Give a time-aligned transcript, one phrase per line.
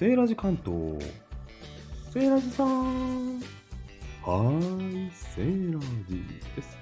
[0.00, 0.98] セーラジ関東。
[2.10, 3.38] セーラジさん。
[3.38, 6.24] はーい、セーラジ
[6.56, 6.78] です。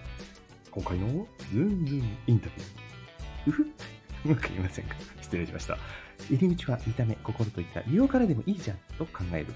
[0.71, 3.49] 今回のズンズンインタビュー。
[3.49, 3.67] うふう
[4.25, 4.95] まく言いませんか？
[5.21, 5.77] 失礼しました。
[6.31, 9.47] 入り口は見た目、心といった美容からでもいいじゃんと考える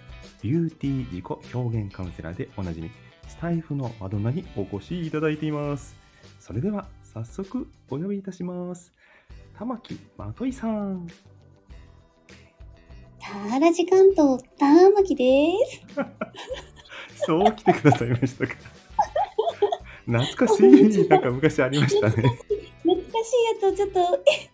[0.42, 2.90] ビューティー自己表現カウンセラーでおなじみ、
[3.28, 5.94] スタイフのマドンナにお越しいただいています。
[6.40, 8.92] それでは早速お呼びいたします。
[9.56, 11.06] 玉木まといさん。
[13.22, 15.80] タラジ関東、たまきです。
[17.24, 18.54] そう来てくださいましたか。
[20.06, 22.14] 懐かしい、なんか昔ありましたね。
[22.82, 24.00] 懐かしいやつをちょっと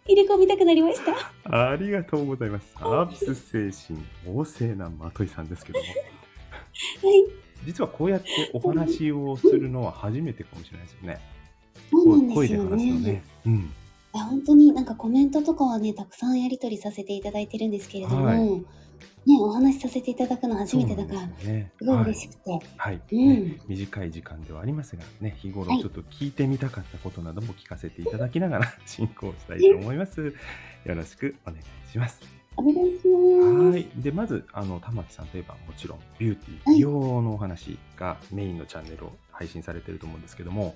[0.06, 1.70] 入れ込みたくなりました。
[1.70, 2.74] ありがとうございます。
[2.74, 5.94] サービス精神旺盛なまといさんですけども、はい。
[7.64, 11.20] 実はこうやってお話をするのは初めてかもしれないですよね。
[11.90, 12.70] そうなんで声ですよね。
[12.70, 13.22] 話すのね。
[13.46, 13.72] うん。
[14.14, 18.64] いや本当になんかコメントとかはね、たくさんやり取りさせていただいてるんですけれども、はい
[19.28, 21.70] ね、お話しさせていただくの初めてだから、ね。
[21.78, 22.58] すごいはい嬉しくて。
[22.76, 30.34] はい、うんね短い時間ではありますが、ね、日頃ちょっと聞いてみたかったことなども聞かせていただきながら 進行したいと思います。
[30.84, 32.20] よろしくお願いします。
[32.56, 33.72] お願いします。
[33.72, 34.02] はい。
[34.02, 40.74] で、まず、あの、玉木さんといえばもちろん、ビューティー、はい美容のお話がメインのチャンネルを配信されていると思うんですけども、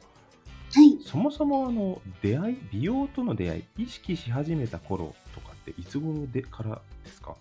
[0.75, 0.98] はい。
[1.05, 7.37] そもそも、あの、出会い、美容との出会い、意識し始めた頃とかって、いつ頃でからですか？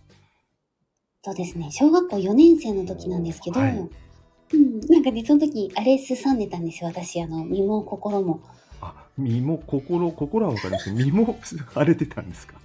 [1.24, 8.42] そうですね、小学校4年生の時なんですけど、はいうん、なんかね、その時、あれすさんでたんですよ、私、あの、身も心も。
[8.82, 11.38] あ、身も心、心はわかります身も
[11.76, 12.56] 荒れてたんですか？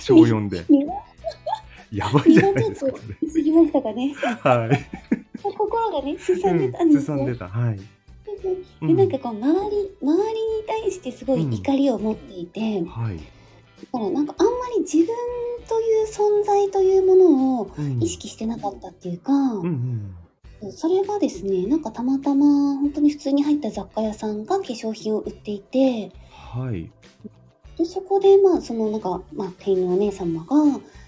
[0.00, 0.64] 小4で。
[1.92, 4.08] やばいじゃないですか、こ過ぎましたかね。
[4.08, 4.14] れ。
[4.14, 4.86] はい。
[5.42, 7.00] 心がね、すさんでたんですよ。
[7.00, 7.48] すさんでた。
[7.48, 7.80] はい。
[8.80, 13.18] でなんかこう周り周りに対してすごい怒りを持っていて、だはい。
[13.92, 15.06] からなんかあんまり自分
[15.68, 20.14] という存在というものをうん意識してなかったっていうか、うん
[20.62, 20.72] うん。
[20.72, 22.44] それがですねなんかたまたま
[22.76, 26.90] 本当に普通に入った雑貨屋さんが化粧品を売っていてはい。
[27.76, 30.56] でそこでまあそのなんか、まあ、店員のお姉様が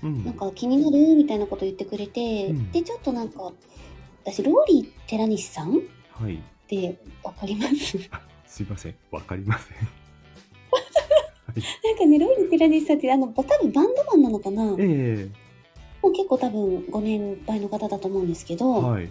[0.03, 0.25] うん。
[0.25, 3.53] なんか気になるみたいなこと言ってくれて、うんでちょっとなんか
[4.25, 5.73] 私ローリー寺西さんっ
[6.13, 6.41] はい。
[6.71, 7.99] てわかります？
[8.47, 8.95] すいません。
[9.11, 9.77] わかりません。
[11.57, 15.29] なんかね、ロイル・テラニスさんって、あの、多分バンドマンなのかな、え
[16.01, 19.09] もう結構多分ご年配の方だと思うんですけえど、はい。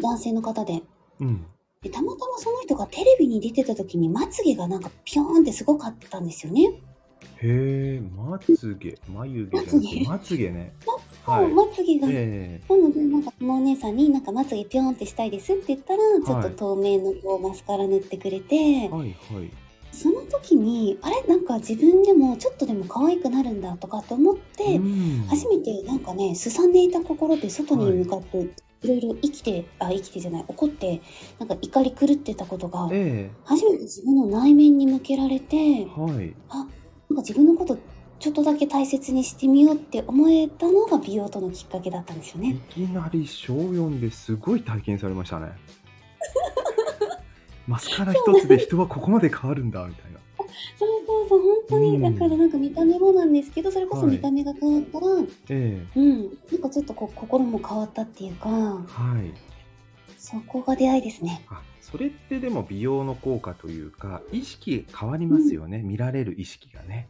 [0.00, 0.80] 男性の方で
[1.18, 1.44] うん。
[1.82, 1.90] で。
[1.90, 6.70] たまたまその人がテレビに出てた時にまつげがなんかピョーンってすごかったんですよね。
[7.42, 10.50] へえ、まつげ、眉毛じゃなくて、まつげ？
[10.50, 10.72] ね。
[11.24, 11.48] はい。
[11.48, 12.08] まつげが。
[12.10, 19.50] えなので、なんかそのお姉さんになんかまつげピョーンってしたいですって言ったら、ちょっと透明のこうマスカラ塗ってくれて、えはいはい。
[19.92, 21.22] その時に、あれ？
[21.24, 28.38] なんか自分でもちょっとでも可愛くなるんだとかって思って、うん初めてなんかねすさんでいた心で外に向かって
[28.82, 31.02] いろいろ生きて、あ生きてじゃない怒って
[31.38, 36.34] なんか怒り狂ってたことがえ初めて自分の内面に向けられてえはい。
[36.48, 36.66] あ
[37.10, 37.76] なんか自分のこと
[38.20, 42.60] ちょっとだけ大切にしてみようって思えたのが美容とのきっかけだったんですよいね。
[42.68, 45.48] きなり小4ですごい体験されましたね。
[47.66, 50.20] マスカラ一つで人はここまで変わるんだみたいな。
[50.78, 55.06] そうそうそう本当に、うんだからなんか見た目もなんですけどそれこそはい見た目が変わったら、
[55.48, 59.32] えうんなんかちょっとこう心も変わったっていうかえはい。
[60.18, 61.44] そこが出会いですね。
[61.48, 67.08] あそれってでも美容の効果というか意識変わりますよね、見られる意識がね。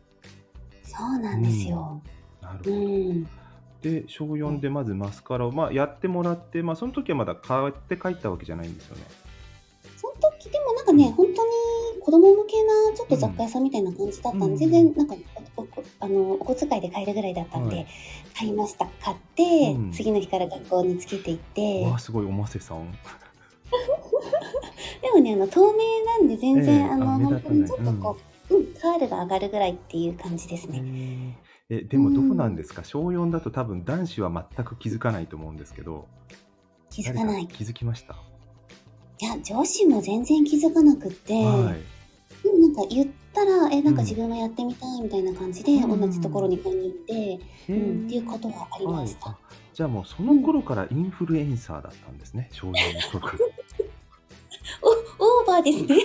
[0.83, 2.03] そうなんですよ。
[2.43, 2.77] うなるほど。
[2.77, 3.25] ん。
[3.83, 9.03] で小4でまずマスカラを、まあ、やってもらって、まあ、その時はまだ買って帰ったわけじゃないんですよね。
[9.97, 11.13] その時でもなんかね、うん。
[11.13, 11.51] 本当に
[12.01, 14.57] 子供向けなちょっと雑貨屋さんみたいな感じだったんで、うん。
[14.57, 15.15] 全然なんか
[15.57, 15.69] おお
[16.01, 17.87] あのお小遣いで買えるぐらいだったんで、はい。
[18.37, 18.87] 買いました。
[19.03, 19.93] 買って、うん。
[19.93, 21.85] 次の日から学校につけていって。
[21.85, 22.93] わあすごいおませさん。
[25.03, 28.17] でもねあの透明なんで全然、ええあの本当にちょっとこ
[28.51, 28.67] う、うん。
[28.75, 31.39] カールが上がるぐらいっていう感じですね。
[31.71, 36.07] えでもどうなんですか、小4だと多分男子は全く気づかないと思うんですけど。
[36.91, 37.47] 気づかない。
[37.47, 38.17] 気づきました、
[39.21, 42.43] や女子も全然気づかなくって、はい。
[42.43, 44.07] でもなんか言ったらえなんかうん。
[44.07, 46.01] 自分もやってみたいみたいな感じで、うん。
[46.01, 47.39] 同じところに買いに行って、へ
[47.69, 49.31] うんーっていうことがありました。
[49.31, 53.29] はい、あじゃあもうその頃からインフルエンサーだったんですね小4の頃。
[53.29, 54.00] か お
[55.21, 55.97] オーバーですね。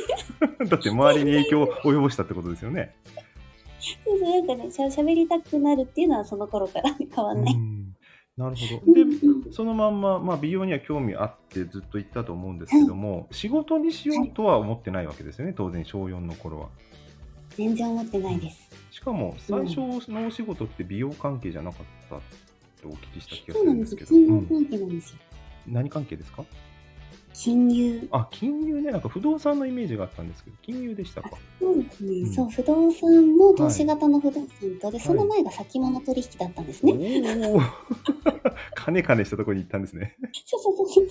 [0.60, 2.96] ら だって周りに影響を及ぼしたってことですよね。
[4.06, 7.54] そうそうなんかねしゃ喋りたくなるっていうのはその頃から変わんない。
[7.54, 7.96] うん。
[8.38, 8.94] なるほど。
[8.94, 16.70] でそのまんま、まあ、美容には興味あってずっと行ったと思うんですけども、仕事にしようとは思ってないわけですよね当然小4の頃は。
[17.56, 18.70] 全然思ってないです。
[18.92, 19.80] しかも最初
[20.12, 22.16] のお仕事って美容関係じゃなかった
[22.82, 25.20] とお聞きした気がするんですけど、金融うん、関係なんですよ。
[25.68, 26.44] 何関係ですか？
[27.38, 28.08] 金融。
[28.12, 31.32] あ、金融ね、なんか不動産のイメージがあったんですけど、金融でしたか。
[31.60, 32.20] そうですね。
[32.22, 34.48] うんそう、不動産も投資型の不動産
[34.82, 37.22] と、で、そのはい前が先物取引だったんですおね。
[37.50, 37.60] お、
[38.74, 40.16] 金金したところに行ったんですね。
[40.46, 41.08] そうそうそうそう。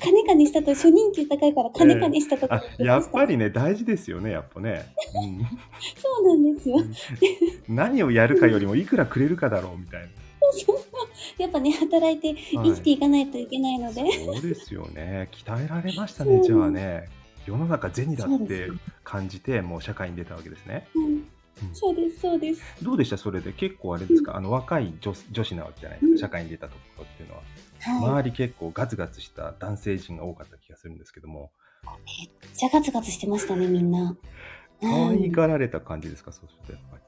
[0.00, 4.86] 金金したと初任給高いから金金したところあに行き、まやしったぱりね、大事ですよね、やっぱね。
[5.98, 6.76] そうなんですよ。
[6.78, 10.08] うん、何をやるかよりも、いくらくれるかだろうみたいな。
[10.52, 10.84] そうそう
[11.42, 14.02] やっぱね、働いてはい生きていかないといけないので。
[14.24, 15.28] そうですよね。
[15.32, 17.08] 鍛えられましたね、じゃあね。
[17.46, 18.70] 世の中銭だって
[19.02, 20.86] 感じて、もう社会に出たわけですね。
[20.94, 21.24] うん
[21.72, 22.60] そうです、そうです。
[22.82, 23.16] どうでした？
[23.16, 23.52] それで？
[23.52, 27.42] 結構あれですか、あの若い女女子なわけじゃないですか、社会に出たところっていうのは。
[27.78, 28.10] はい。
[28.22, 31.52] 周り結構ガツガツした男性陣が多かった気がするんですけども、
[31.84, 31.90] め
[32.24, 34.16] っちゃガツガツしてましたね、みんな。
[34.82, 37.02] 可愛うんがられた感じですか、そうするとやっぱり。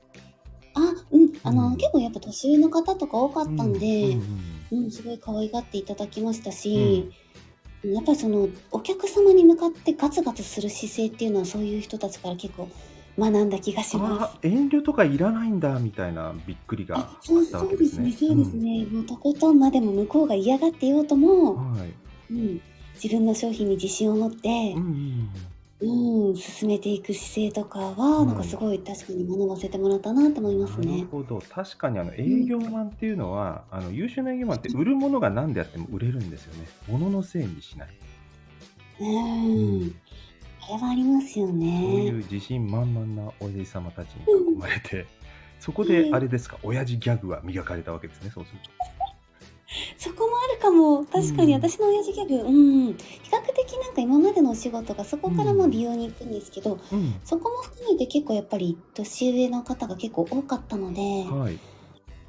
[0.74, 0.80] あ、
[1.10, 1.15] うん、
[1.46, 7.12] あの、うん結構やっぱ年上の方とか多かったんで、うんうんうん、すごい可愛がっていただきましたし、
[7.84, 12.68] やっぱりそのお客様に向かってガツガツする姿勢っていうのはそういう人たちから結構
[13.18, 14.34] 学んだ気がします。
[14.34, 17.40] あ遠慮とかいらないんだみたいなびっくりがああそう
[17.76, 18.12] ですね。
[18.12, 21.92] そうですね、もうとことんまでも向こうが嫌がってようとも、うんはい。
[22.30, 22.60] うん、
[22.94, 25.30] 自分の商品に自信を持ってうん、うん
[25.78, 31.06] うん、進めていく姿勢とかは、うんなんかすごい確かに学ばせてもらったなと思いますなるね。
[31.10, 36.66] ほど確かにあの営業マンっていうのは、あの優秀な営業マンって売るものが何であっても売れるんですよね。
[36.88, 37.88] 物のせいにしない。
[38.98, 39.94] うん、
[40.62, 42.10] あれはありますよそういね。
[42.10, 44.22] う自信満々なおじ様たちに
[44.54, 45.06] 囲まれて、
[45.60, 48.70] そこであれですか、親父ギャグは磨かれたわけですね、そうすると。
[49.98, 51.04] そこもあるかも。
[51.04, 52.98] 確かにうん私の親父ギャグ、うん、比
[53.30, 61.58] 較的なんか今までのお仕事がそこからまあうん美容に行くんですけど、うんそこも含めて結構やっぱり年上の方が結構多かったので、はい。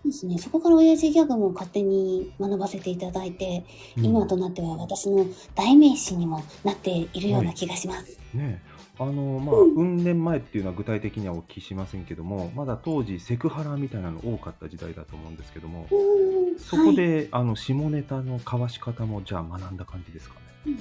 [0.07, 3.65] そうですね、そこから親父ギャグも勝手に学ばせていただいて、
[3.97, 4.05] うん。
[4.05, 8.17] 今となっては私の代名詞にもなっているような気がします。
[8.33, 8.61] ね。
[8.99, 9.75] あのまあ、うん。
[9.75, 20.75] 運年前っていうのは具体的にはお聞きしませんけども、まだ当時セクハラみたいなの多かった時代だと思うんですけども、うんそこで、あの下ネタの交わし方もじゃあ学んだ感じですかね？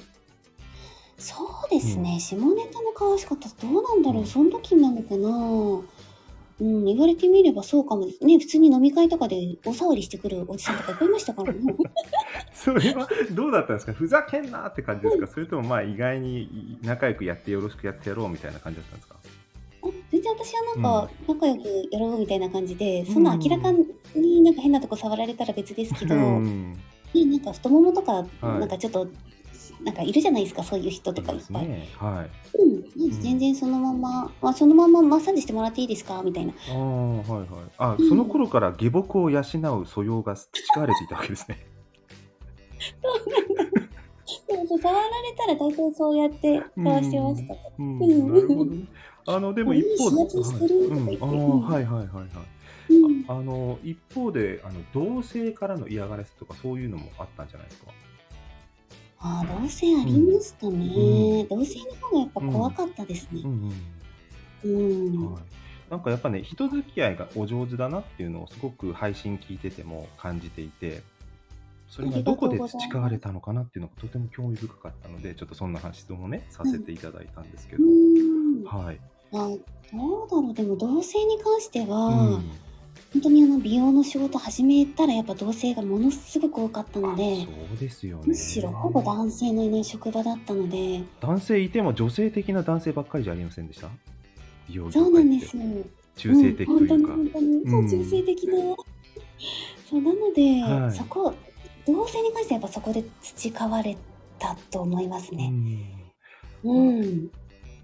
[1.17, 1.35] そ
[1.67, 2.19] うですね、うん。
[2.21, 4.25] 下ネタの交わし方どうなんだろう、うん。
[4.25, 5.81] その時なのかな
[6.59, 8.39] うん、言われてみればそうかもですね。
[8.39, 11.59] 普通に飲み会とかでお触りしてくるおじさんとかいっぱいいましたからね。
[12.53, 13.93] それはどうだったんですか？
[13.93, 15.27] ふざけんなって感じですか？
[15.27, 19.15] それともまあ意外に仲良くやってよろしくやってやろうみたいな感じだったんですか？
[19.83, 21.61] あ全然私はなんか仲良く
[21.91, 23.71] やろうみたいな感じで、そんな明らか
[24.15, 26.73] になんか変なとこ触られたら別ですけど、うん。
[27.13, 28.59] ね、なんか太ももとか、はい。
[28.59, 29.07] なんかちょっと、
[29.83, 31.67] なんかいるじゃないですか、そういう人とかいっぱい。
[31.67, 31.87] ね。
[31.97, 32.29] はい。
[32.99, 36.21] うん、全然そのまま、まあ、そのままマッサージしてもらっていいですか？
[36.23, 36.53] みたいな。
[36.69, 37.47] ああ、はいはい。
[37.77, 39.43] あ、うんその頃から下僕を養う
[39.85, 41.65] 素養が培われていたわけですね。
[44.67, 45.07] そう触られ
[45.37, 47.55] たら大体そうやって交わしてました。
[47.79, 48.87] うん。
[49.27, 52.27] あのでも一方で、はいはいはいはいはい。
[52.89, 57.91] うんあの一方であの同性からの嫌がらせとかそういうのもあったんじゃないですか？
[59.19, 61.43] ああ、同性ありましたね。
[61.43, 63.47] う同性の方がやっぱ怖かったですねう。
[63.47, 63.71] ん
[64.63, 65.15] ううん。
[65.15, 65.33] ん。
[65.33, 65.43] はい。
[65.89, 71.01] なんかやっぱね人付き合いがお上手だなっていうのをすごく配信聞いてても感じていて。
[71.89, 78.63] それがどこで培われたのかなっていうのがとても興味深かったのでちょっとそんな質問をねさせていただいたんですけど、うん。
[78.65, 78.99] はい、
[79.31, 82.51] あどうだろう、でも同性に関しては、うん
[83.13, 88.23] 本当にあの美容の仕事始めたらやっぱ同性がものすごく多かったのあで、そうですよね。
[88.27, 93.89] むしろほぼ男性のいない職場だったので、男性いても女性的な男性ばっかりじゃありませんでした？
[94.91, 95.63] そうなんですよ。
[96.17, 97.89] 中性的というか、ん、本当に本当に、そううん。
[97.89, 98.53] 中性的な。
[99.89, 100.97] そうなので、はい。
[100.97, 101.33] そこ
[101.85, 103.95] 同性に関してはやっぱそこで培われ
[104.37, 105.47] たと思いますうね。
[105.47, 106.11] ん。
[106.63, 107.31] うん。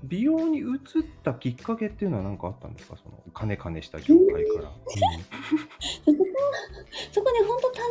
[0.03, 0.67] 美容に移っ
[1.23, 2.97] たきっかけっていうのは何かあったんですか？
[2.97, 6.25] その金金した業界から、そこ
[7.11, 7.85] そこで本当単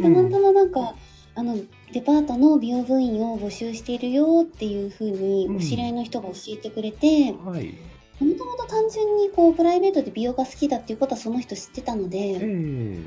[0.00, 0.94] 純にたまたまなんか、
[1.34, 1.56] あの
[1.92, 5.56] デパートの美容部員を募集しているよっていうふうにうん。
[5.56, 7.74] お知り合いの人が教えてくれて、うんはい。
[8.20, 12.98] もともと単純にこうプライベートで美容が好きだっていうことはその人知ってたのえで、え。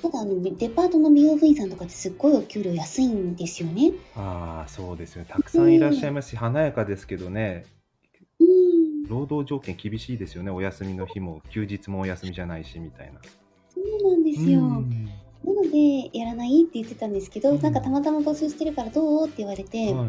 [0.00, 3.92] ただあのデパートの美容部員さんとかってすっごいお給料安いんですよね。
[4.16, 5.28] ああそうですよね。
[5.30, 7.64] たくさんいらっしゃいますし、華やかですけどね
[8.42, 10.50] うん、労働条件厳しいですよね。
[10.50, 13.20] お休みの日も休日もお休みじゃないしみたいな。
[13.68, 14.60] そうなんですよ。
[14.60, 15.06] うん。
[15.44, 17.60] なので、やらないって言ってたんですけど、うん。
[17.60, 20.08] なんかたまたま募集してるからどうって言われて、はい。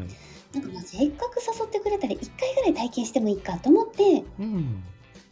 [0.53, 4.83] なんかまあせっかく誘ってくれたら1回ぐらい体験してもいいかと思ってうん。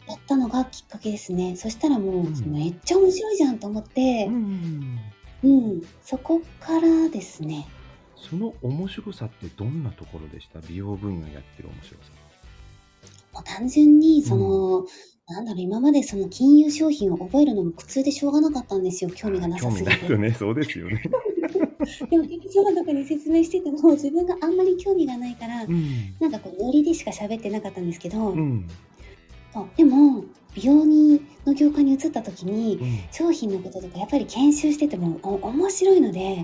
[0.07, 1.55] やったのがきっかけですね。
[1.55, 2.51] そしたらもう、うん。
[2.51, 4.99] めっちゃ面白いじゃんと思って、うん。
[5.43, 7.67] うん、そこからですね。
[8.15, 10.59] その面白さってどんなところでした？
[10.61, 12.11] 美容分野やってる面白さ。
[13.33, 14.85] もう単純に、その、
[15.27, 19.09] なんだろう、今までその金融商品を覚えるのも苦痛でしょうがなかったんですよ。
[19.11, 19.93] 興味がなさ興すぎて。
[19.93, 21.01] 味ないよね、 そうですよね。
[22.09, 26.15] でも、結局とかに説明してても、自分があんまり興味がないから、うん。
[26.19, 28.67] なんかこう、ノリでしか喋ってなかったんですけど、うん。
[29.75, 32.99] でも、美容にの業界に移った時に、うん。
[33.11, 36.43] 商品のこととかやっぱり研修しててもお面白いので、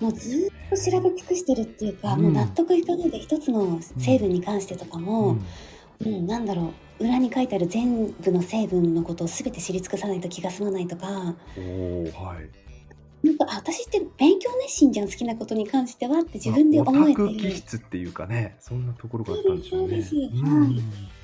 [0.00, 5.36] もうずっと調べ尽くしてるっていうか、うんもう納得いかないで一つの成分に関してとかも、
[6.04, 7.04] うんうん、なんだろう。
[7.04, 11.34] 裏に書いてある全部の成分のことを全て知り尽くさないと気が済まないとか。
[11.58, 13.26] おお、はい。
[13.26, 19.88] なんかあ私って勉強熱心じゃん好きなことに関してはって自分で思えてオタク気質っていうかね、そんなところがあったんでしょうね。
[19.88, 20.82] そうですそうはい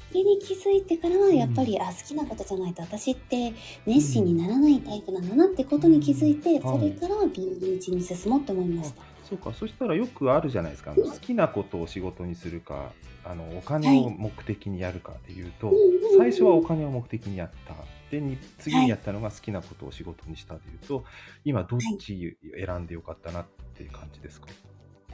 [0.08, 3.52] それに気づいてからはやっぱり、あ好きなことじゃないと私って
[3.84, 6.62] 熱心にならないタイプなんだなってことに気づいて、うん。
[6.62, 9.02] それからは道に進もうと思いました。
[9.28, 10.94] そうか、そしたらよくあるじゃないですか。
[10.94, 12.92] 好きなことを仕事にするか、
[13.24, 17.74] あのお金を目的にやるかでいうと、うんうんうん最初はお金を目的にやった。
[18.10, 21.04] で、に次にやったのが好きなことを仕事にしたでいうと、
[21.44, 24.48] 今どっち選んでよかったなっていう感じですか？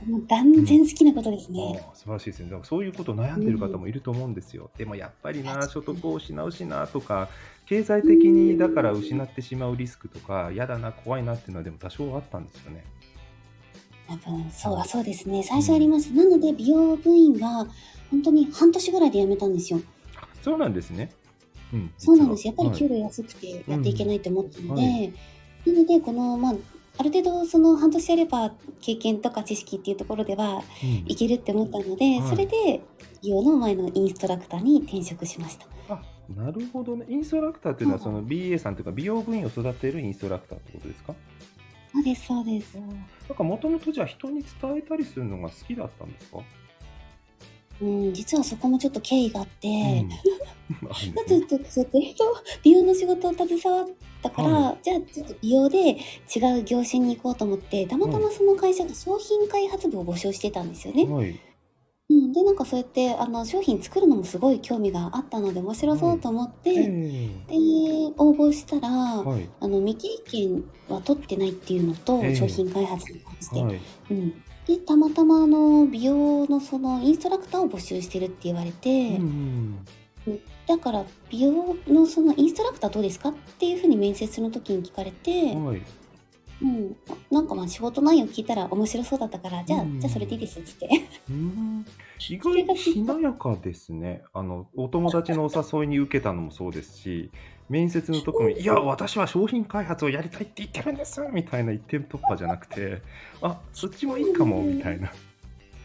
[0.06, 1.82] もう断然好きなことですね。
[1.84, 2.46] ああ素晴らしいですね。
[2.46, 4.70] だからそういうこと悩んでる方もいると思うんですよ。
[4.78, 7.28] でもやっぱりな、うん所得を失うしなとか、
[7.66, 12.84] 経済的にだから失ってしまうリスクとか、嫌だな、怖いなっていうのはでも多少あったんですよね。
[14.08, 15.42] 多分そうあそうですね。
[15.42, 17.66] 最初ありました、なので美容部員が
[18.10, 19.80] 本当に半年ぐらいで辞めたんですよ。
[20.16, 21.10] あそうなんですね。
[21.72, 22.46] うん、そうなんです。
[22.46, 22.78] やっぱりはい。
[22.78, 24.82] 給料安くてやっていけないと思ったので、
[25.66, 25.76] うん。
[25.76, 26.54] はなのでこのまあ
[26.98, 31.04] ある程度その半年やれば経験とか知識っていうところではうん。
[31.10, 32.28] いけるって思ったので、はい。
[32.30, 32.82] それで
[33.22, 35.66] 美容の前のインストラクターに転職しました。
[35.88, 36.02] あ
[36.34, 37.06] なるほどね。
[37.08, 41.14] インストラクターっていうのは、うんその BA さんというか、美容部員を育てるインストラクターってことですか？
[41.94, 42.74] そうですそうです。
[42.76, 46.42] なんかもともとじゃあ人に伝えたりするのが好きだったんですか、う
[47.86, 52.14] ん実はそこもちょっと経緯があって、うん、 あるんだですねってそうやって
[52.62, 53.88] 美容の仕事を携わっ
[54.22, 61.04] たから、はじゃあちょっと美容で違う業種に行こうと思ってたまたまその会社が商品開発部を募集してたんですよね。
[61.06, 61.38] はい。
[62.10, 66.82] うん、でなんかそうやってあの商品作るのもすごい興味があったので面白そうと思って、え
[67.48, 67.54] で
[68.18, 69.48] 応募したら、ー、はい。
[69.60, 73.80] あの未経験は取ってないっていうのと、ええ商品開発に関して、はい。
[74.10, 74.30] うん、
[74.66, 79.16] でたまたまあの美容のそのインストラクターを募集してるって言われて。
[79.16, 79.78] うん
[80.66, 85.82] だから美容のそのインストラクターどうですかっていうふうに面接の時に聞かれて、はい。
[86.62, 86.96] うん、
[87.30, 90.00] なんかまあ仕事内容聞いたら面白そうだったから、じゃあ、うん。
[90.00, 90.88] じゃあそれでいいですっつって。
[91.30, 91.86] うん。
[92.30, 94.22] 意外にしなやかですね。
[94.32, 97.30] あの、お友達のお誘いに受けたのもそうですし、
[97.68, 103.02] 面接の時も、いや、私は商品開発をやりたいって言ってるんですみたいな一点突破じゃなくて、
[103.42, 105.12] あ、そっちもいいかも、みたいな。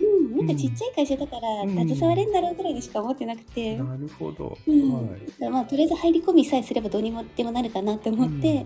[0.02, 1.90] うん、なんかちっちゃい会社だからうん。
[1.90, 4.58] 携われんだろうぐらいにしか思ってなくて、なるほど。
[4.68, 4.94] うん。
[4.94, 5.50] はい。
[5.50, 8.66] まあとりあえず入り込みさえすればどうにもでもなるかなって思って、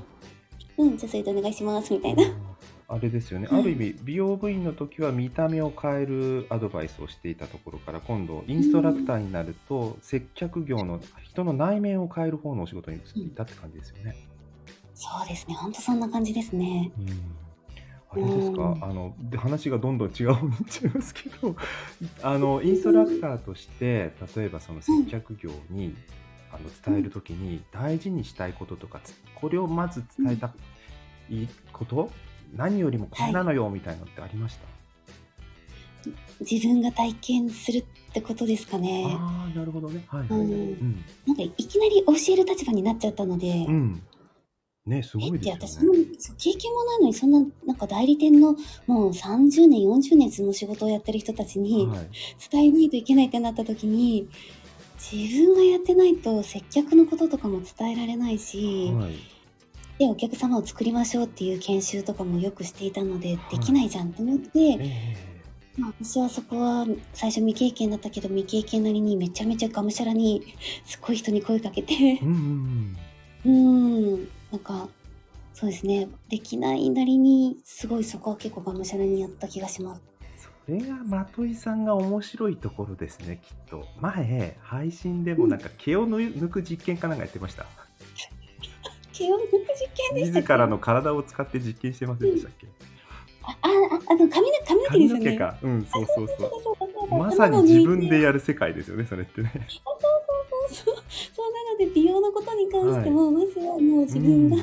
[0.78, 2.24] うん、じゃあそれでお願いしますみたいな。
[2.88, 3.60] あれですよね、うん。
[3.60, 14.16] ある意味美容部員の時は見た目を変えるアドバイスをしていたところから今度インストラクターになると接客業の人の内面を変える方のお仕事に移っていたって感じですよね。
[14.94, 16.92] そうですね、ほんとそんな感じですね。
[18.12, 18.84] あれですか、うん。
[18.84, 21.56] あので話がどんどん違う方にちゃいますけど
[22.22, 25.96] あのインストラクターとして例えばその接客業に、
[26.54, 30.54] あの伝える時に大事にしたいこととかつこれをまず伝えた
[31.30, 32.12] いこと、
[32.56, 39.04] 何よりもこれなのよみたいなのってありました、自分が体験するってことですかね。
[39.20, 40.06] ああなるほどね。
[40.08, 40.52] はいはい、うん。
[40.52, 41.06] うん。
[41.26, 44.04] なんかいきなり教える立場になっちゃったので、うん。
[44.86, 45.62] ねすごいですよね。
[45.62, 48.56] なそう経験もないのにそんななんか代理店の
[48.86, 52.10] もう30年40年その仕事をやってる人たちにはい。
[52.52, 54.28] 伝えないといけないってなった時に
[55.12, 59.34] 自分がやってないと接客のこととかも伝えられないし、はい
[60.00, 65.16] でお客様を作りましょうっていう研修とかもよくしていたので、できないじゃんって思って、え
[65.78, 70.56] まあ、私はそこは最初未経験だったけど未経験なりにめちゃめちゃがむしゃらに
[70.86, 72.98] すっごい人に声かけてえうん
[73.46, 74.12] うん、
[74.52, 74.88] なんか、
[75.54, 76.08] そうですね。
[76.30, 80.02] できないなりに、すごいそこは結構がむしゃらにやった気がします。
[80.66, 83.86] それがまといさんが面白いところですねきっと。
[84.00, 87.66] 前配信でもなんか毛を抜く実験かなんかやってました。
[89.12, 92.68] 毛を抜く実験でした自らの体を使って実験してませんでしたっけ？
[93.44, 93.70] あ、あ、あ
[94.10, 95.26] あの、髪の髪の毛髪ですよね。
[95.26, 95.58] の毛か。
[95.62, 96.48] うんそうそうそ
[97.12, 97.18] う。
[97.18, 99.52] まさに自分でややる世界ですよねそれってね。
[99.54, 100.08] そうそ
[100.72, 100.96] うそう
[101.36, 101.54] そう。
[101.54, 104.56] なので美容のことに関しても、まずはもう自分が、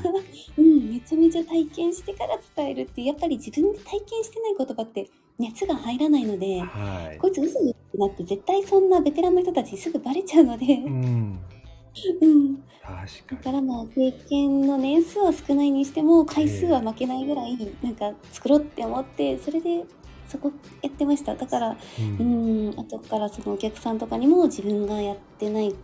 [0.57, 5.09] うん、めめちゃめちゃ体験してから伝えるってやっぱり自分で体験してない言葉って
[5.41, 7.19] 熱が入らないのではい。
[7.19, 11.39] こいつ嘘言ってなって絶対そんなベテランの人たちにすぐバレちゃうので、うん。
[12.23, 13.39] うん、だ確かに。
[13.39, 19.85] からまあ経験の年数は少ないにしても回数は負けないぐらいなんか作ろうって思ってそれで
[20.29, 21.35] そこやってました。
[21.35, 25.75] だからううんん後からそのお客さんとかにも自分がやってない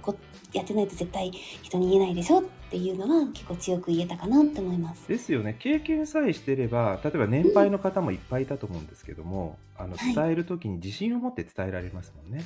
[0.00, 0.14] こ
[0.52, 1.30] やってないと絶対
[1.62, 5.08] 人に言えないでしょっていうのは結構強く言えたかなって思います。
[5.08, 5.56] ですよね。
[5.58, 10.14] 経験さえしてれば例えば年配の方もいっぱいいたと思うんですけども、あのはい。
[10.14, 12.44] 伝える時に自信を持って伝えられますもんね。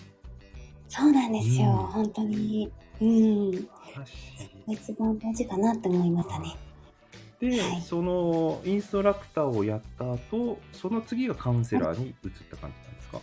[0.88, 1.76] そうなんですよ、うん。
[1.76, 2.70] 本当に。
[3.00, 3.68] うん。
[4.68, 6.56] 一番大事かなって思いましたね。
[7.40, 7.82] で、はい。
[7.82, 13.20] そのインストラクターをやった後その次がカウンセラーに移った感じなんですか、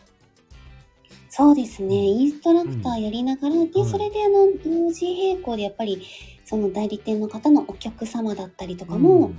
[1.30, 6.02] そうですね、インストラクターやりながら、はいで、それであの、同時並行でやっぱり、
[6.52, 9.32] その代理店の方のお客様だったりとかも、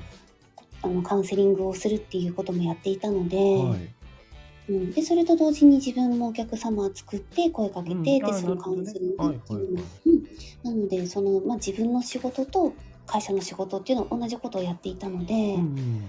[0.81, 3.95] あの、カウンセリングをするっていうこともやっていたので、うんはい。
[4.71, 8.03] うん、で、それと同時に自分もお客様を作って声かけて、うん。
[8.03, 9.77] で、あそのカウンセリングっていうん、
[10.63, 12.73] なので、その、まあ、自分の仕事と
[13.07, 16.03] 会社の仕事っていうのを同じことをやっていたので、うん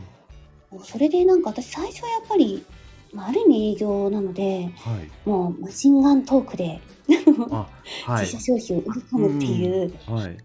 [0.83, 2.65] それでなんか私最初はやっぱり、
[3.13, 5.29] まあ、ある意味営業なので、はい。
[5.29, 10.37] もうマシンガントークで自社商品を売り込むっていう、はい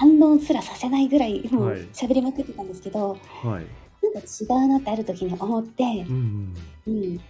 [0.00, 3.66] 反論すらさせないぐらいもうはい喋りまくってたんですけど、はい。
[4.02, 6.56] なんか違うなってある時に思って、うん。
[6.86, 7.20] うん、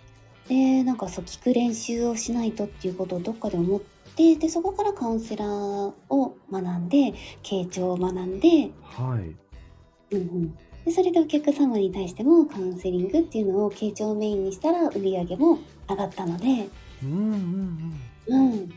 [0.47, 3.81] でなんかそう聞く練習をしないとっていうことをどっかで思っ
[4.15, 7.13] てでそこからカウンセラーを学んで
[7.43, 10.15] 傾聴を学んで,、はい。
[10.15, 15.59] うんうん、でそれでお客様に対してもカウンセリングっていうのを傾聴をメインにしたら売り上げも
[15.89, 16.69] 上がったので、
[17.03, 17.95] うんうん
[18.29, 18.53] うん。
[18.53, 18.73] うん、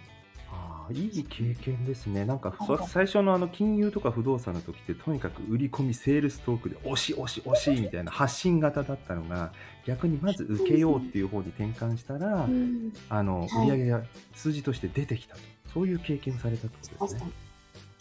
[0.91, 2.25] いい経験ですね。
[2.25, 2.53] なんか
[2.87, 9.51] 最初のあの金融とか不動産の時ってとにかく売り込みセールストークで押し押し押しみたいな発信型だったのが
[9.85, 12.93] 逆にまず受けようっていう方に転換したら、うん。
[13.09, 13.49] あのはい。
[13.63, 14.01] 売り上げが
[14.33, 15.41] 数字として出てきたと。
[15.73, 17.31] そういう経験をされたってことですね。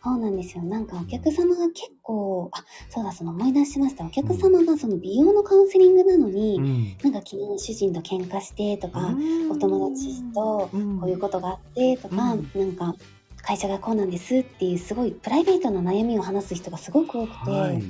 [0.04, 0.64] そうなんですよ。
[0.64, 4.04] なんかお客様が結構、あ、そうだ、その思い出しました。
[4.04, 6.96] お客様がその美容のカウンセリングなのに、ん。
[7.02, 9.14] なんか昨日主人と喧嘩してとか、
[9.50, 10.70] お友達とこ
[11.04, 12.50] ういうことがあってとか、うん。
[12.54, 12.96] なんか
[13.42, 17.82] 会社がこうなんですっていうすごいプライベートな悩みを話す人がすごく多くて、はい、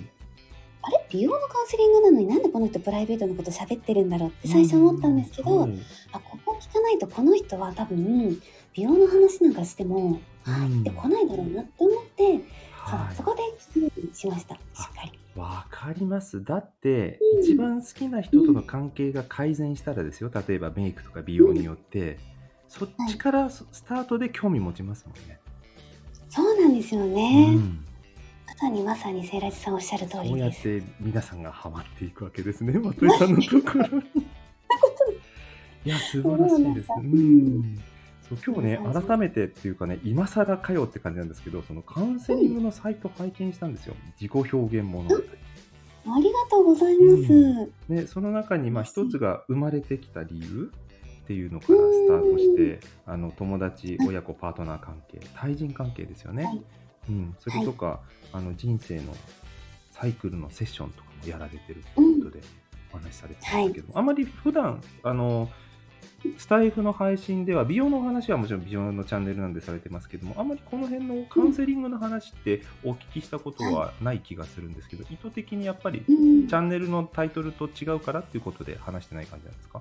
[0.83, 5.79] あれ美容のカウンセリングなのになんでこの人プライベートのこと喋ってるんだろうって最初思ったんですけど、はい
[6.13, 8.41] あここ聞かないとこの人は多分
[8.75, 12.43] 美容の話なんかしても入ってこないだろうなって思って、はい
[12.83, 13.43] そうそこで
[14.15, 15.13] しましたしっかり。
[15.37, 16.45] わかります。
[16.45, 22.19] だって、うん一番好きな人との関係が改善したらですよ、例えばメイクとか美容によって、
[22.69, 25.39] そっちからススタートで興味持ちますもんね。
[26.29, 27.55] そうなんですよね。
[27.57, 27.85] うん
[28.47, 30.69] まさにまさにセイラジさんおっしゃる通そうりです。
[30.69, 34.03] やって皆さんがハマっていくわけですね、まといさんのところに。
[35.85, 36.87] いや、素晴らしいです。
[36.87, 37.83] そうん。
[38.37, 43.95] そう今日ね改めてっていうかね今更かよって感じなんですけどそのカウンセリングのサイト拝見したんですよ。
[44.21, 47.33] 自己表現物語、ありがとうございます。
[47.33, 47.97] うん。
[47.97, 50.73] でその中にまあ一つが生まれてきた理由
[51.23, 56.63] っていうのからスタートしてあの友達親子パートナー関係対人関係ですよね、はい。
[57.09, 58.01] うん、それとか、
[58.33, 59.15] あの人生の
[59.91, 62.41] サイクルのセッションとかもやられてるということで
[62.93, 65.49] お話しされてましたけど、あまり普段あの
[66.39, 76.49] スタイフの配信では美容の話はもちろん美容のチャンネルなんでされてますけどもあまりこの辺のカウンセリングの話ってお聞きしたことはない気がするんですけど、意図的にやっぱりうん。
[76.49, 79.81] チャンネルのタイトルと違うからっていうことで話してない感じなんですか？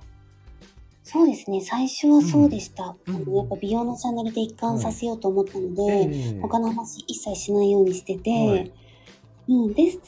[1.03, 1.59] そうですね。
[1.61, 2.95] 最初はそうでした。
[3.07, 3.35] うん。
[3.35, 8.71] やっぱ美容のチャンネルで一貫させようと思ったので、ええ他の話一切しないようにしてて、はい。
[9.49, 9.99] うん、で最近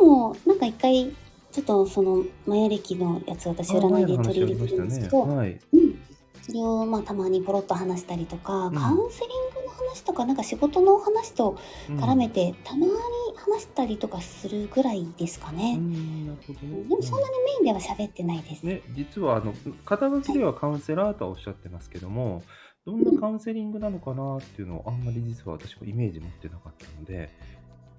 [0.00, 1.10] でもなんか一回
[1.58, 5.58] ちょっとそのマヤ歴のやつ私占いで取り入れてるんですけど、はい。
[5.72, 6.00] うん、
[6.40, 12.92] それをまあたまにポロッと話したりとか、んカウンセリングの話とかなんか仕事の話と絡めて、てたまに
[13.34, 15.76] 話したりとかするぐらいですかうね。
[15.76, 16.84] ん、なるほどね。
[16.88, 18.62] でもそんなにメインでは喋ってないです。
[18.62, 19.52] ね、実はあの
[19.84, 22.44] 肩書きではカウンセラーとはおっしゃってますけども、
[22.86, 27.30] どんなカウンセリングなのかなっていうのをあんまり実は私もイメージ持ってなかったので、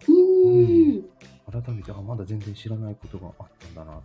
[0.07, 1.03] うーん、
[1.51, 4.03] 改めてあまだ全然知らないことがあったんだなと思っ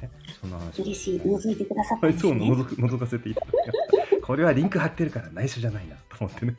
[0.00, 1.20] てね、そんな話を嬉しい。
[1.20, 2.56] 覗いてくださったはい、そう、んですね。
[2.56, 4.26] 覗く覗かせていただきました。
[4.26, 6.56] これはリンク貼ってるから内緒じゃないなと思ってね。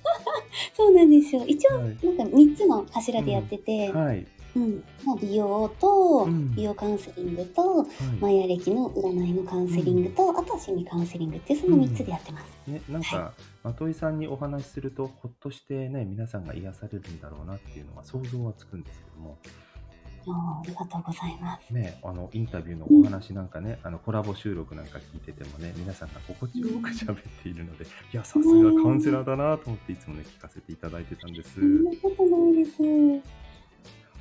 [0.74, 1.44] そうなんですよ。
[1.46, 4.26] 一応、はいなんか3つの柱でやってて、はい。
[4.56, 5.88] うん、まあ、美容と
[6.24, 7.86] うん美容カウンセリングと、はい
[8.20, 12.70] マヤ歴の占いのカウンセリングと、あとは心理カウンセリングっていうその3つでやってます。
[12.70, 19.38] ね、なんか、まといさんにお話しすると、ほっとしてね、皆さんが癒されるんだろうなっていうのは想像はつくんですけども、
[20.28, 21.70] あありがとうございます。
[21.70, 31.54] ね、あのインタビューのお話なんかね、あのコラボ収録なんか聞いててもね、皆さんが心地よく喋っているので、いや、さすがカウンセラーだなと思っていつもね、聞かせていただいてたんです。
[31.54, 33.45] そんなことないです。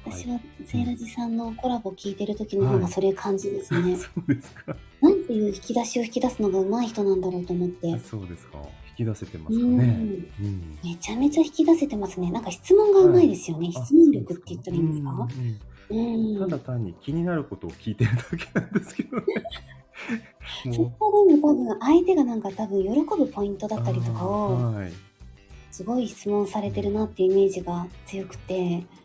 [0.10, 3.96] はい私はセイラジさんのコラボ聞いてる時の方がそれ感じですね。
[3.98, 4.76] そうですか。
[5.02, 8.00] なんていう引き出しを引き出すのが上手い人なんだろうと思って。
[8.00, 8.58] そうですか。
[8.98, 9.64] 引き出せてますね。
[10.40, 10.78] うん。
[10.84, 12.32] めちゃめちゃ引き出せてますね。
[12.32, 13.72] なんか質問が上手いですよね。
[13.76, 15.28] あ質問力って言ったらいいんですか？
[15.90, 16.40] うん。
[16.40, 19.24] ただ単に気になることを聞いてるだけなんですけどね。
[20.74, 24.92] そもこでも多分相手がなんか多分喜ぶポイントだうったりとかあをーはい。
[25.72, 28.82] すごい質問されてるなっていうイメージが強くて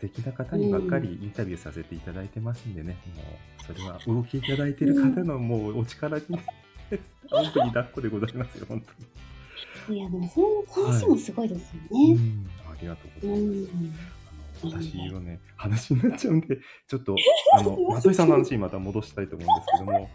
[0.00, 6.44] 敵な方にばっかりインタビューさせていただいてますんでね、もうそれはお受けいただいてる方のもうお力に、ね、
[7.30, 9.98] 本当に抱っこでございますよ、本当に。
[9.98, 12.14] いやでもその話もすごいですようね。
[12.14, 14.19] ん、ありがとうごうざいます。
[14.62, 17.16] 私はね、話になっちゃうんで、 ちょっと、
[17.54, 20.10] あの、松井さんの話にまた戻したいと思うんですけども、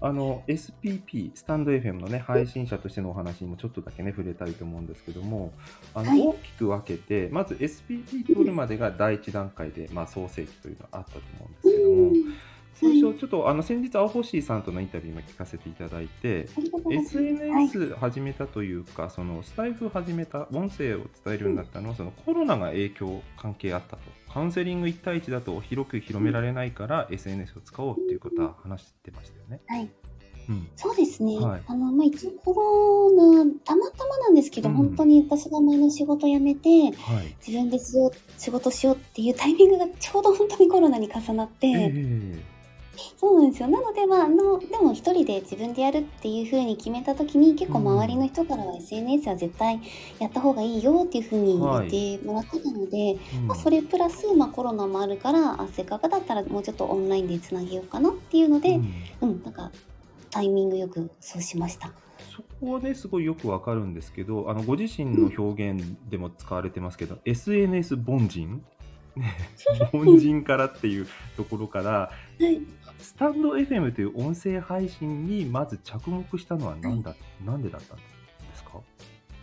[0.00, 5.52] あの、SPP、スタンド FM のね、配信者としてのお話にもちょっとだけね、触れたいと思うんですけども、
[5.94, 6.20] あの、はい。
[6.20, 12.12] 大きく分けて、まず SPP 取るまでが第一段階で、まあ、創世期というのがあったと思うんですけども、
[12.80, 16.48] 最初、ちょっと、あの、先日、青星さんとのインタビューも聞かせていただいて、
[16.84, 16.96] はい。
[16.96, 24.02] SNS 始めたというか、そのスタイフ始めた音声を伝えるようになったのは、そのコロナが影響関係あったと。
[24.30, 29.60] カウンセリング1対1だと広く広められないから SNS を使おうっていうことは話してましたよね。
[29.66, 29.88] はい。
[30.48, 31.38] うん、そうですね。
[31.38, 31.62] はい。
[31.66, 33.10] あの、まあ、一応コロ
[33.44, 34.74] ナ、たまたまなんですけど、うん。
[34.76, 37.34] 本当に私が前の仕事辞めて、はい。
[37.44, 42.55] 自分で仕事しようっていうタイミングがちょうど本当にコロナに重なって、ええ
[43.16, 43.68] そうなんですよ。
[43.68, 49.80] なので、まあ、あの、でも一人で自分でやるっていう風に決めた時に、結構周りの人からは SNS は絶対
[50.18, 59.70] やった方がいいよっていう風に言ってもらってたので、うんまあ、それプラス、まあ、コロナもあるから、あせっかくだったらもうちょっとオンラインでつなげようかなっていうので、うんうん、なんか、
[60.30, 61.92] タイミングよくそうしました。
[62.36, 68.62] そこはねすごいよくわかるんですけどあのご自身の表現でも使われてますけど、SNS 凡人？
[69.16, 69.34] ね
[69.94, 71.06] 凡人からっていう
[71.36, 72.60] ところからはい。
[73.00, 78.02] スタンド FM という音声配信にまず着目したのは何だ、なんでだったんで
[78.54, 78.80] すか？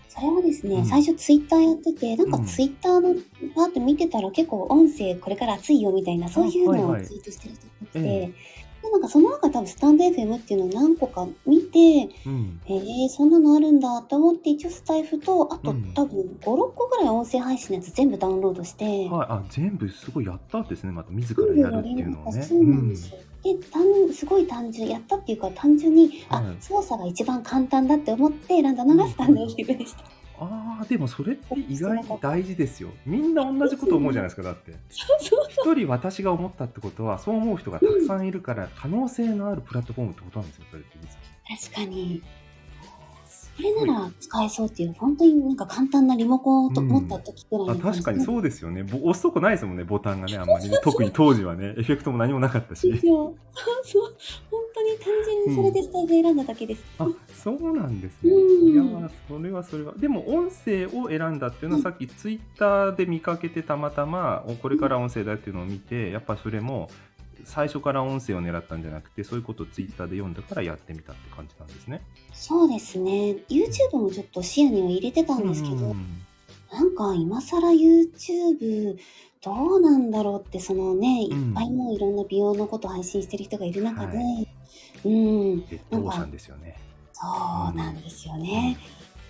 [0.09, 0.85] それはですね、うん。
[0.85, 2.45] 最初ツイッターやってて、なんかうん。
[2.45, 3.15] ツイッターの
[3.55, 7.07] パーッと見てたら結構音声これから熱いよみたいな、そういうのをはいはい。
[7.07, 8.33] ツイートしてる人が多くて、えで
[8.93, 22.43] なんかその中多分スタンド FM っていうのを何個か見て、うんえー、そんなのあるんだと思って一応スタイフと、あとうん多分5、6個ぐらい音声配信のやつ全部ダウンロードして、はい、あ全部すごいやったんですねまた自らやるっていうのをね。
[22.43, 23.17] そうなんですよ。
[23.41, 30.03] で単すごい単純やったっていうか単純に、あはい操作が一番簡単だって思って選んだのがスタンド FM でした。
[30.51, 32.89] ああでもそれって意外に大事ですよ。
[33.06, 34.73] みんな同じこと思うじゃないですかだって。
[34.89, 42.21] 一人私が思ったってことはそう思う人がたくさんいるから可能性のあるプラットフォームってことなんですよそれって実確かに。
[43.57, 43.73] は。
[43.79, 48.83] これなら使えそうっていう、本当になんか簡単なリモコンをとうん持った時くらいあの感じで確かにそうですよね。
[48.83, 52.81] ぼ押すとこないですもんねボタンがねあんまりね 特に当時はねエフェクトも何もなかったし。
[52.81, 53.35] そうそう
[53.83, 54.15] そう
[54.49, 56.83] 本当に単純にそれでスタイル選んだだけです。
[56.99, 58.31] あそうなんですね。
[58.33, 59.93] うんいやーそれはそれは。
[59.97, 66.89] でも音声を選んだっていうのは、うんさっきツイッターで見かけてたまたまおこれから音声だっていうのを見てやっぱそれも
[67.45, 72.01] 最初から音声を狙ったんじゃなくてそういうことをツイッターで読んだからやってみたって感じなんですね。
[72.34, 73.38] そうですね。
[73.49, 76.25] YouTube もちょっと視野には入れてたんですけど、うん
[76.71, 78.97] なんか今更 YouTube
[79.43, 84.23] どうなんだろうって、そのね、いうんっぱいもういろんな美容のこと配信してる人がいる中で、は
[85.06, 86.79] うん、レッドオーシャンですよね。
[87.13, 87.27] そ
[87.71, 88.79] うなんですよね。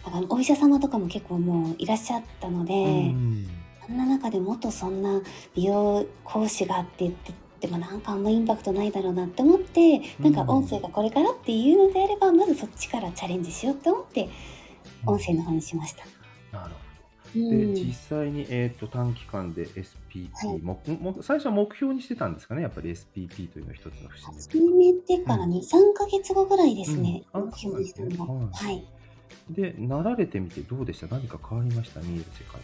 [0.06, 2.78] だからお医者様とかも結構もういらっしゃったので、う
[3.12, 3.47] ん
[3.86, 5.21] そんな中でもっとそんな
[5.56, 14.30] 美容講師がって言っててもなんかあんまインパクトないだろうなって思って、なんか音声がこれからっていうのであればまずそっちからチャレンジしようって思って
[15.06, 16.06] 音声の方にしました。
[16.52, 16.71] なる
[17.34, 17.45] ほど。
[17.47, 17.73] うん。
[17.73, 20.60] で実際に、えー、と短期間で SPP、はい。
[20.60, 22.63] もも最初は目標にしてたんですかね？
[22.63, 24.84] やっぱり SPP というのは一つの節目。
[24.84, 25.62] 始めてから2、3
[25.95, 27.41] ヶ月後ぐらいですね、うん。
[27.43, 28.39] あ目標にしたの。
[28.39, 28.47] は。
[28.49, 28.69] ですね。
[28.69, 28.86] はい。
[29.49, 31.08] でなられてみてどうでした？
[31.08, 32.02] 何か変わりました？
[32.02, 32.62] 見える世界。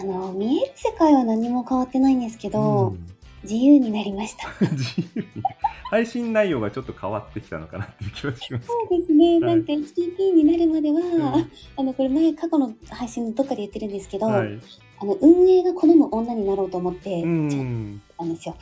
[0.00, 3.06] あの、見える世界は何も変わってないんですけど、うん
[3.44, 4.48] 自由になりました。
[4.72, 5.42] 自由に。
[5.90, 9.32] 配信内容がちょっと変わってきたのかなっていう気はしますそうですね。
[9.34, 9.40] はい。
[9.40, 11.50] なんか HTP になるまでは、うん。
[11.76, 14.58] あのこれ前過去の配信のどっかで言ってるんですけど、はい。
[14.98, 18.56] あの運営が好む女になろうと思って、うちゃんですよ。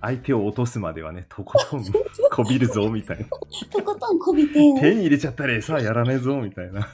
[0.00, 1.84] 相手を落とすまではねとことん
[2.30, 3.24] こびるぞみたいな。
[3.24, 6.82] とことんこびて、手に入れちゃったらさあやらねえぞみたいな。
[6.82, 6.88] そ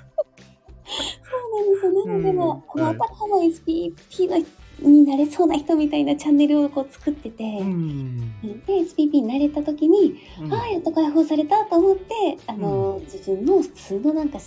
[1.85, 2.07] うなんですよ。
[2.07, 2.83] なのでも、うん。
[2.83, 2.91] はい。
[2.91, 4.47] あのただの SPP の
[4.81, 8.19] になれそうな人みたいなチャンネルをこう作ってて、うん。
[8.43, 10.53] で SPP になれた時に、うん。
[10.53, 14.39] ああやっと解放されたと思ってあの、自分の普通のなんか、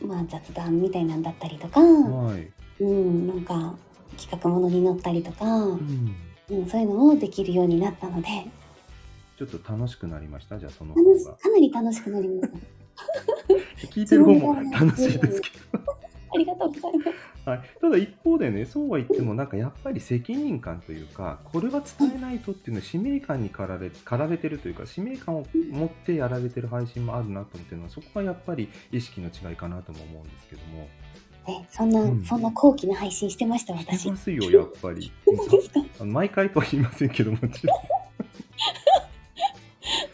[0.00, 2.48] まあ、雑談みたいなんだったりとか、はい。
[2.80, 3.74] うん、なんか
[4.16, 6.14] 企画ものに乗ったりとか、うん。
[6.50, 8.28] うん、そういうのもできるようになったので。
[9.38, 10.58] ちょっと楽しくなりました？
[10.58, 11.32] じゃあその方が。
[11.36, 12.58] かなり楽しくなりました。
[13.90, 15.78] 聞いてる方も楽しいですけど
[16.34, 17.48] ありがとうございます。
[17.48, 30.88] はい、ただ一方でねそうは言ってもなんかやっぱり責任感というかこれは伝えないとっていうのは使命感に駆られ駆られてるというか使命感を持ってやられてる配信もあるなと思ってるのはそこがやっぱり意識の違いかなとも思うんですけども
[31.46, 34.10] ね、そんな、うんそんな高貴な配信してましたして私。
[34.10, 35.80] ますよやっぱり本当ですか？
[36.00, 37.78] あの毎回とは言いませんけどもちろ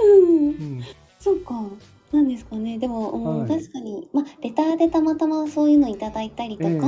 [0.01, 0.85] うんん、うん
[1.21, 1.55] そっか。
[2.13, 2.79] なんですかね。
[2.79, 3.49] でも、うんはい。
[3.49, 6.87] 確かに、まあ、レターでたまたまそういうのいただいたりとか、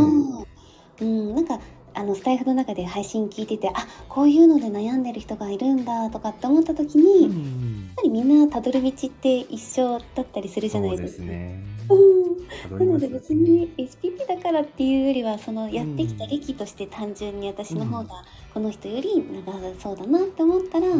[1.00, 1.60] えうん、なんか、
[1.94, 10.98] あのスタイフの中で配信聞いてて、あ、こういうので悩んでる人がいるんだとかって思った時に、うやっんぱりみんなたどる道って一緒だったりするじゃないでか。
[10.98, 11.66] そうですすね。
[11.88, 12.48] うん。
[12.62, 20.92] たどりなのでますよ別に SPP だからっていうよりはそのやってきた歴として単純に私の方がこの人より長そうだなって思ったら、う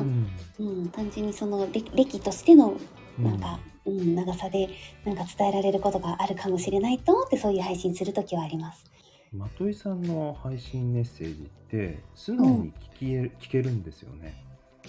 [0.58, 2.76] うんん単純にその歴歴としての
[3.18, 3.38] うんなん。
[3.38, 4.68] か、うん長さで
[5.04, 8.84] なんか伝えられることがあるかもしれないと思ってそういう配信する時はあります。
[9.32, 14.44] まといさんの配信メッセージって素直に聞きえ、聞けるんですよね。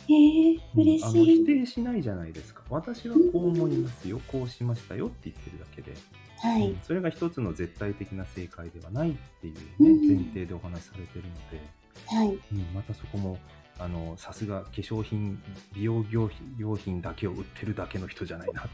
[0.09, 1.45] へえ嬉うんあの否しい。
[1.45, 2.61] 定しないじゃないですか。
[2.69, 5.93] 私はこう思いますよ、こうしましたよって言ってるだけで、
[6.39, 11.61] はいうんそれが一つの絶対的な正解ではないっていう、ねうん前提でお話しされてるので、
[12.07, 13.37] はいうん、またそこも
[13.79, 15.41] あのさすが化粧品
[15.73, 18.69] 美容業品用品だけを売ってるだけの人じゃないなって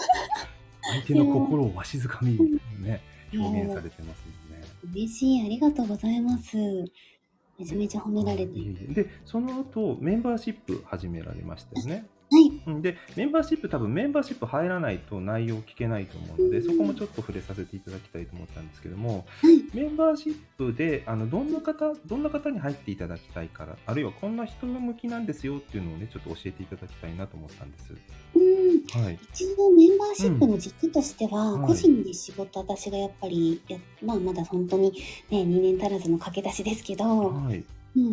[0.93, 3.01] 相手の心をわしづかみみたいなね
[3.33, 4.67] 表現されてますもんね。
[4.93, 6.57] 嬉しいありがとうございます。
[6.57, 8.61] めちゃめちゃ褒められて。
[8.93, 12.07] でその後メンバーシップ始められましたよね。
[12.31, 12.63] はい。
[12.67, 12.83] うん。
[12.83, 19.63] でメンバーシップ多分メンバーシップ入らないと内容聞けないと思うのでそこもちょっと触れさせていただきたいと思ったんですけどもはい。
[19.75, 27.95] メンバーシップであのどんな方どんな方に入っていただきたいからあるいはこんな人向きなんですよっていうのをねちょっと教えていただきたいなと思ったんです。
[28.35, 29.03] うん。
[29.03, 31.67] はい、一応メンバーシップの軸としては、うん。
[31.67, 34.93] 個人で仕事、私がやっぱりや、まあ、まだ本当に、
[35.31, 37.57] ね、2年足らずの駆け出しですけど、はい。
[37.57, 37.65] うん、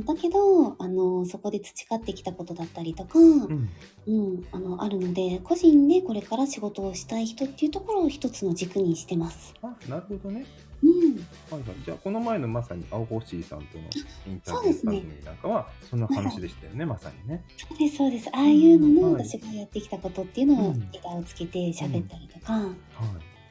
[0.07, 3.69] だけどあのそこで培ってきたことだったりとか、うん。
[4.07, 9.53] うん、あのあるので個人でこれから仕事をしたい人っていうところを一つの軸にしてます。
[9.61, 10.45] あなるほどね。
[10.81, 10.91] うん、
[11.51, 13.83] はいはい、じゃあこの前のまさに青星さんとの
[14.27, 17.43] インタビュー番組なんかはそんな話でしたよねまさにね。
[17.57, 18.29] そうですそうです。
[18.31, 20.89] ああいうのも私がやってきたことっていうのをうん。
[20.93, 22.59] 枝をつけて喋ったりとか、は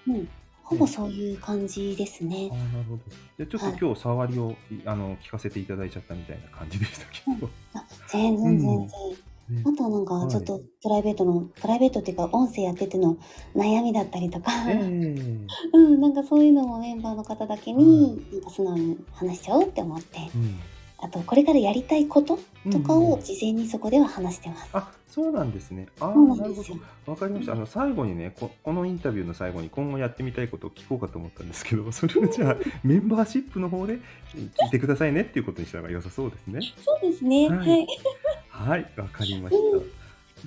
[0.09, 0.11] い。
[0.11, 0.29] うん
[0.67, 2.51] ほぼそういう感じですね。
[2.51, 2.55] あ。
[2.55, 3.03] ーなるほど。
[3.39, 7.49] じゃあちょっと今日触りを、いあの聞かせていただいちゃったみたいな感じでしたけど。
[7.75, 8.89] あ全然全然。
[8.89, 9.63] ね。
[9.65, 13.17] あとはなんはいかちょっとプライベートの、プライベートっていうか音声やってての
[13.55, 14.77] 悩みだったりとか、ええ。
[15.73, 20.59] うん、なんかそういうのもメンバーの方だけに、なんか素直に話しちゃおうって思って、うん
[20.99, 22.39] あとこれからやりたいこと
[22.71, 24.71] とかうんうんを事前にそこでは話してます。
[24.73, 25.87] あそうなんですね。
[26.01, 27.13] あなるほど。
[27.13, 27.53] わかりました。
[27.53, 33.99] あの最後にねこ、このインタビューの最後に今後やってみたいことを聞こうかと思ったんですけど、それをじゃあ メンバーシップの方で
[34.35, 36.61] 聞いてくださいねっていうことにした方が良さそうですね。
[36.85, 37.49] そうですね。
[37.49, 37.87] ははいい。
[38.49, 39.96] はい、わかりました。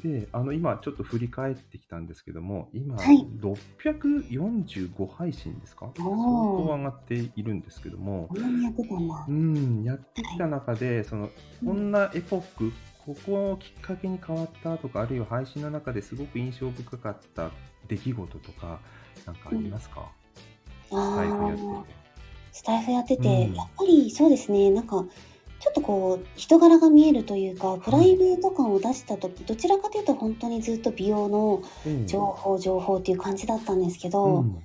[0.01, 3.27] で、あの今ちょっと振り返ってきたんですけども、今、はい。
[3.39, 5.91] 645配信ですか？
[5.95, 6.67] 相おー。
[6.67, 8.27] 当上がっているんですけども。
[8.29, 9.25] こ、んなにやってたんだ。
[9.27, 9.31] う。
[9.31, 11.29] ん、やってきた中で、その
[11.65, 12.71] こんなエポック、
[13.05, 17.51] ここをきっかけに変わったとか、あるいは配信の中ですごく印象深かった
[17.87, 18.79] 出来事とか、
[19.25, 20.09] なんかありますか、
[20.87, 21.99] スタイフやってて。
[22.51, 23.53] スタイフやってて、うん。
[23.55, 25.05] やっぱりそうですね、なんか、
[25.59, 34.63] ちょっとこう、人柄が見えるというか、プライベート感を出したとき、どちらかというと本当にずっと美容のええ情報、情報っていう感じだったんですけど、うん。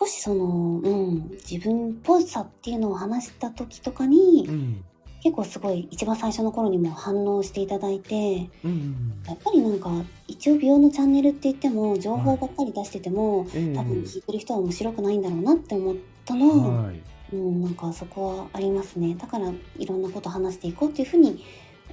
[0.00, 4.84] 少しその、うん、自分っぽさっていうのを話した時とかに、うん。
[5.22, 9.90] 結構すごい一番最初の頃にも反応していただいて、やっぱりなんか
[10.26, 19.14] 一応美容のチャンネルって言っても情報ばっかり出してても、ええ多分聞いてる人は面白くないんだろうなって思ったのは、はいうん、なんかそこはありますね。
[19.14, 21.44] だからいろんなこと話していこうっていうふうに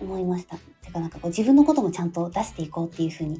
[0.01, 0.57] 思いました。
[0.81, 3.39] てかなんかこう自分のこともちゃんと出していこうっていうふうに。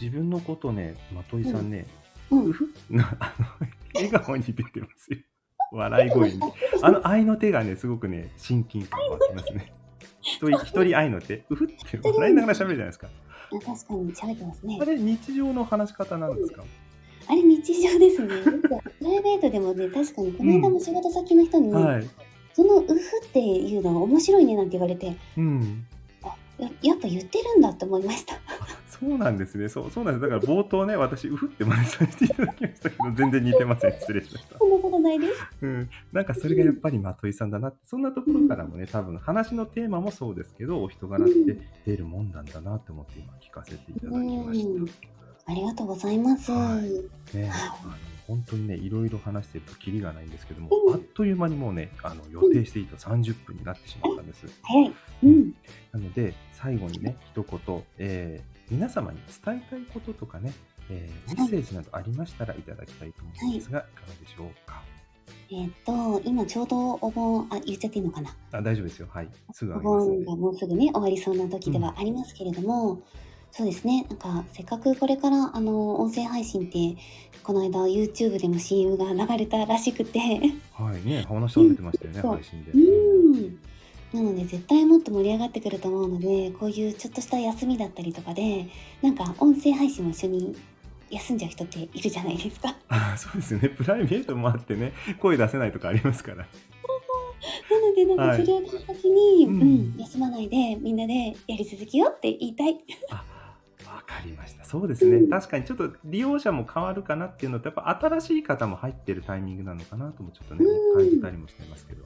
[0.00, 1.86] 自分のことね、まといさんね、
[2.30, 3.46] うんうふな あの
[3.94, 5.18] 笑顔に出てますよ。
[5.70, 6.40] 笑い声に。
[6.82, 9.72] あの愛の手がね、すごくね、親近感湧きますね。
[10.20, 13.08] 一人一人愛の手、うふって笑いながら喋るじゃないですか。
[13.08, 14.84] あ確かに喋ってますねあ。
[14.84, 16.64] れ、日常の話し方なんですか？
[17.32, 18.28] あれ日常ですね。
[18.44, 18.68] プ
[19.00, 22.06] ライベートでもね、確かにこの間も仕事先の人に、はい。
[22.52, 25.86] そのウフっていうのが面白いねなんて言われて、うん。
[26.22, 28.34] あややっぱ言ってるんだって思いました。
[29.00, 29.70] そうなんですね。
[29.70, 30.30] そう、そうなんです。
[30.30, 33.92] だから冒頭ね、私、うふって真似させていただきましたけど、全然似てません。
[33.92, 34.58] 失礼しました。
[34.58, 35.32] そんなことないです。
[35.62, 35.90] うん。
[36.12, 44.86] なんかそれがやっぱりまといさんだなって、そんなところからもね、多分話のテーマもそうですけど、お人柄って出るもんなんだなって思って今聞かせていただきましうん
[45.46, 46.52] ありがとうございます。
[46.52, 47.38] はいた。
[47.38, 47.50] ね、
[48.26, 54.46] 本当にね、いろいろ話してるとキリがないんですけども、うんあっという間にもうね、あの予定していた30分になってしまったんです。
[54.62, 54.92] 早い。
[55.24, 55.54] うん。
[55.92, 60.50] なので、最後にね、一言、えー皆様に伝えたいこととかね、
[60.88, 64.82] えーメッセージなどありましたらいただきたいと思うんですが、い、かがでしょうか？
[65.50, 68.34] えっ、と、今ちょうどお盆、あ、言っちゃっていいのかな？
[68.52, 69.08] あ大丈夫ですよ。
[69.12, 69.28] はい。
[69.52, 69.80] すぐお。
[69.80, 73.02] 盆がもうすぐね、終わりそうな時ではありますけれども、
[73.52, 76.96] そうですね、なんか、せっかくこれから、あの、音声配信って、
[77.42, 80.18] この間 YouTube でも CM が流れたらしくて、
[80.72, 81.06] はい。
[81.06, 82.72] ね、話されてましたよね、そう配信で。
[82.72, 82.78] う
[83.36, 83.58] ん。
[84.14, 88.68] なので、絶対もっと盛り上がってくると思うので、こういうちょっとした休みだったりとかで、
[89.02, 90.56] なんか、音声配信も一緒に
[91.10, 92.74] 休んじゃう人っているじゃないですか。
[92.88, 93.68] あそうですよね。
[93.68, 96.38] プライベートもあってね、声出せないとかありますから。
[96.38, 102.78] なので、なんはいかそれをきっかけに、ううんん、休まないで、みんなでやり続けようって言いたい。
[104.16, 104.64] かりました。
[104.64, 105.16] そうですね。
[105.16, 112.04] うん確かにちょっと利用者も変わるかなっていうのと、やっぱ新しい方も入ってるタイミングなのかなともちょっとね、うん感じたりもしてますけど。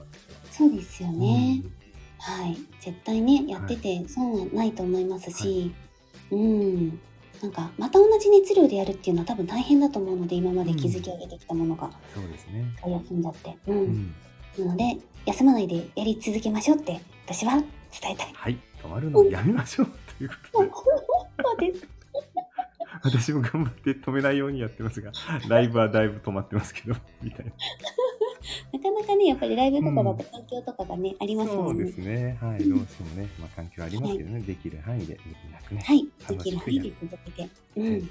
[0.50, 1.62] そうですよね。
[1.64, 1.86] うん
[2.18, 2.56] はい。
[2.80, 5.72] 絶対ね、やってて損はないと思いますし、
[6.30, 7.00] うん。
[7.42, 12.64] なんか、また同じ熱量でやるっていうのは多分大変だと思うので、今まで築き上げてきたものが、そうですね。
[12.84, 13.56] 休んじゃって。
[13.66, 13.72] う。
[13.72, 14.14] うんん。
[14.58, 18.32] なので、休まないでやり続けましょうって、私は伝えたい。
[18.34, 18.58] はい。
[18.82, 19.86] 止まるのをやめましょう
[20.18, 20.70] ということで。
[21.44, 21.95] そうです。
[23.02, 25.12] 私も頑張って止めないようにやってますが、
[25.48, 27.52] ライブはだいぶ止まってますけど、 みたいな。
[28.72, 31.98] なかなかね、やっぱりライブとかだと環境とかがね、ありますもんねそうです。
[31.98, 32.38] ね。
[32.40, 32.68] はい。
[32.68, 36.06] どうしてもね、まあ環境ありますけどね、できる範囲で、無理なくね、はい。
[36.28, 37.48] できる範囲で続けて。
[37.76, 37.96] うん。
[37.96, 38.08] い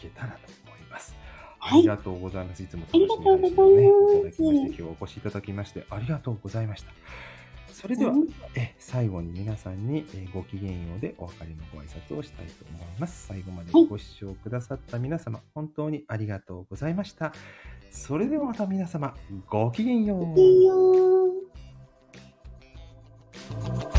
[0.00, 1.12] けたらと思います。
[1.12, 1.24] はい
[1.66, 2.62] ありがとうございます。
[2.62, 6.92] いつも楽しみにありがとうございますね、いただきまして、今日はお越しいただきまして、ありがとうございました。
[7.74, 8.12] それでは、
[8.54, 13.26] え最後に皆さんに、えごきげんようでお別れのご挨拶をしたいと思います。
[13.26, 17.32] 最後までご視聴くださった皆様、本当にありがとうございました。
[17.90, 19.16] それではまた皆様、
[19.48, 20.20] ごきげんよ
[23.90, 23.93] う。